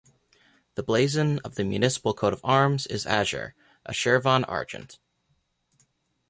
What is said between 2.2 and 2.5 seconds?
of